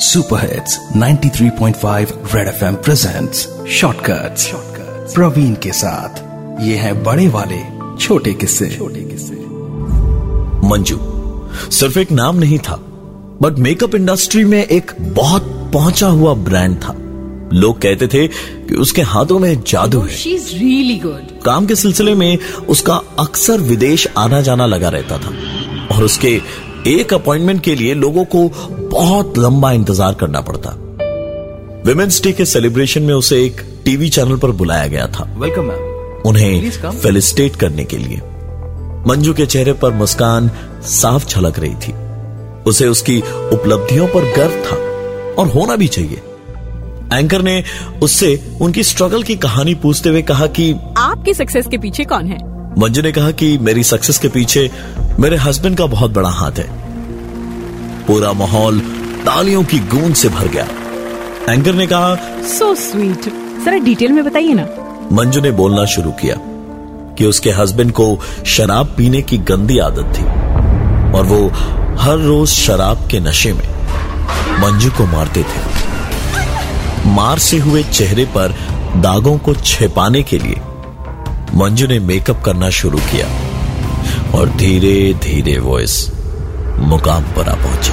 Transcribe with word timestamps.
Super 0.00 0.40
hits 0.40 0.78
93.5 0.96 2.34
Red 2.34 2.48
FM 2.48 2.74
presents 2.74 3.48
shortcuts 3.68 4.52
Praveen 5.14 5.54
के 5.54 5.72
साथ। 5.72 6.18
ये 6.62 6.76
है 6.76 7.02
बड़े 7.02 7.28
वाले 7.28 7.58
छोटे 8.00 8.32
किस्से। 8.32 8.66
छोटे 8.70 9.00
किस्से। 9.00 9.34
मंजू 10.68 10.98
सिर्फ़ 11.70 11.98
एक 11.98 12.12
नाम 12.12 12.36
नहीं 12.36 12.58
था 12.58 12.76
बट 13.42 13.58
मेकअप 13.58 13.94
इंडस्ट्री 13.94 14.44
में 14.44 14.64
एक 14.64 14.92
बहुत 15.00 15.70
पहुँचा 15.72 16.06
हुआ 16.06 16.34
ब्रांड 16.34 16.76
था। 16.76 16.94
लोग 17.52 17.80
कहते 17.80 18.06
थे 18.06 18.28
कि 18.28 18.74
उसके 18.74 19.02
हाथों 19.02 19.38
में 19.38 19.62
जादू 19.66 20.00
है। 20.00 20.14
शी 20.14 20.30
इज़ 20.30 20.48
रियली 20.48 20.98
गुड 20.98 21.42
काम 21.42 21.66
के 21.66 21.74
सिलसिले 21.74 22.14
में 22.14 22.38
उसका 22.68 23.00
अक्सर 23.18 23.60
विदेश 23.60 24.08
आना 24.18 24.40
जाना 24.40 24.66
लगा 24.66 24.88
रहता 24.88 25.18
था। 25.18 25.30
और 25.96 26.04
उसके 26.04 26.40
एक 26.86 27.12
अपॉइंटमेंट 27.14 27.62
के 27.62 27.74
लिए 27.74 27.94
लोगों 27.94 28.24
को 28.24 28.48
बहुत 28.90 29.38
लंबा 29.38 29.72
इंतज़ार 29.72 30.14
करना 30.14 30.40
पड़ता। 30.40 30.70
विमेन्स 31.86 32.22
डे 32.22 32.32
के 32.32 32.44
सेलिब्रेशन 32.44 33.02
में 33.02 33.14
उसे 33.14 33.44
एक 33.44 33.60
टीवी 33.84 34.08
चैनल 34.08 34.36
पर 34.36 34.50
बुलाया 34.50 34.86
गया 34.86 35.06
था। 35.06 35.24
वेलकम 35.38 35.64
मैम 35.64 36.22
उन्हें 36.26 36.70
फेलिस्टेट 36.70 37.56
करने 37.56 37.84
के 37.84 37.98
लिए। 37.98 38.16
मंजू 39.06 39.34
के 39.34 39.46
चेहरे 39.46 39.72
पर 39.72 39.92
मुस्कान 39.92 40.50
साफ़ 40.82 41.26
छलक 41.26 41.58
रही 41.58 41.74
थी। 41.74 41.92
उसे 42.64 42.88
उसकी 42.88 43.20
उपलब्धियों 43.52 44.06
पर 44.06 44.32
गर्व 44.36 44.64
था 44.64 44.76
और 45.34 45.48
होना 45.48 45.76
भी 45.76 45.88
चाहिए। 45.88 46.22
एंकर 47.12 47.42
ने 47.42 47.62
उससे 48.02 48.38
उनकी 48.62 48.82
स्ट्रगल 48.82 49.22
की 49.22 49.36
कहानी 49.36 49.74
पूछते 49.74 50.08
हुए 50.08 50.22
कहा 50.22 50.46
कि 50.46 50.72
आपकी 50.98 51.34
सक्सेस 51.34 51.66
के 51.66 51.78
पीछे 51.78 52.04
कौन 52.04 52.26
है? 52.26 52.38
मंजू 52.78 53.02
ने 53.02 53.12
कहा 53.12 53.30
कि 53.30 53.56
मेरी 53.58 53.82
सक्सेस 53.82 54.18
के 54.18 54.28
पीछे 54.28 54.70
मेरे 55.20 55.36
हस्बैंड 55.36 55.76
का 55.78 55.86
बहुत 55.86 56.10
बड़ा 56.10 56.28
हाथ 56.28 56.58
है। 56.58 56.66
पूरा 58.06 58.32
माहौल 58.32 58.78
तालियों 59.24 59.64
की 59.64 59.78
गूंज 59.78 60.14
से 60.16 60.28
भर 60.28 60.48
गया। 60.48 60.64
एंकर 61.48 61.74
ने 61.74 61.86
कहा 61.86 62.14
सो 62.48 62.74
स्वीट 62.74 63.28
जरा 63.64 63.76
डिटेल 63.78 64.12
में 64.12 64.24
बताइए 64.24 64.54
ना। 64.54 64.66
मंजू 65.12 65.40
ने 65.40 65.50
बोलना 65.50 65.84
शुरू 65.86 66.10
किया 66.12 66.36
कि 67.18 67.26
उसके 67.26 67.50
हस्बैंड 67.50 67.92
को 67.92 68.06
शराब 68.46 68.94
पीने 68.96 69.22
की 69.22 69.38
गंदी 69.50 69.78
आदत 69.78 70.16
थी 70.18 70.24
और 71.18 71.24
वो 71.24 71.46
हर 72.00 72.18
रोज 72.18 72.48
शराब 72.48 73.06
के 73.10 73.20
नशे 73.20 73.52
में 73.52 73.68
मंजू 74.62 74.90
को 74.90 75.06
मारते 75.06 75.42
थे। 75.42 77.08
मार 77.10 77.38
से 77.38 77.58
हुए 77.58 77.82
चेहरे 77.82 78.24
पर 78.24 78.56
दागों 78.96 79.38
को 79.38 79.54
छिपाने 79.54 80.22
के 80.22 80.38
लिए 80.38 80.60
मंजू 81.54 81.86
ने 81.86 81.98
मेकअप 81.98 82.42
करना 82.44 82.70
शुरू 82.70 82.98
किया। 83.12 83.28
और 84.34 84.48
धीरे 84.48 85.14
धीरे 85.14 85.58
वो 85.58 85.78
इस 85.78 86.10
मुकाम 86.78 87.22
पर 87.22 87.48
आ 87.48 87.54
पहुँची। 87.54 87.92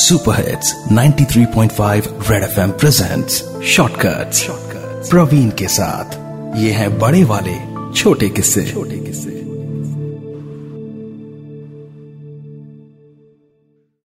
Super 0.00 0.34
hits 0.48 0.74
93.5 0.92 2.08
Red 2.30 2.42
FM 2.42 2.70
presents 2.70 3.42
shortcuts 3.66 4.46
Praveen 5.10 5.50
के 5.50 5.68
साथ 5.68 6.16
ये 6.56 6.72
है 6.72 6.88
बड़े 6.98 7.24
वाले 7.24 7.56
छोटे 7.94 8.28
किस्से। 8.28 8.64
छोटे 8.64 8.98
किस्से। 8.98 9.37